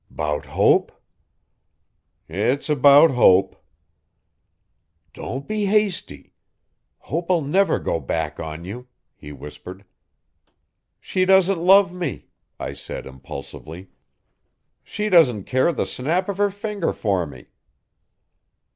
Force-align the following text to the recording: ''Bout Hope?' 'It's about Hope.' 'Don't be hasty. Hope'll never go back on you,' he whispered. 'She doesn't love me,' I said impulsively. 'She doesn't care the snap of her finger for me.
''Bout 0.11 0.45
Hope?' 0.45 0.91
'It's 2.27 2.69
about 2.71 3.11
Hope.' 3.11 3.61
'Don't 5.13 5.47
be 5.47 5.67
hasty. 5.67 6.33
Hope'll 7.01 7.43
never 7.43 7.77
go 7.77 7.99
back 7.99 8.39
on 8.39 8.65
you,' 8.65 8.87
he 9.13 9.31
whispered. 9.31 9.85
'She 10.99 11.25
doesn't 11.25 11.61
love 11.61 11.93
me,' 11.93 12.25
I 12.59 12.73
said 12.73 13.05
impulsively. 13.05 13.89
'She 14.83 15.07
doesn't 15.09 15.43
care 15.43 15.71
the 15.71 15.85
snap 15.85 16.27
of 16.29 16.39
her 16.39 16.49
finger 16.49 16.93
for 16.93 17.27
me. 17.27 17.49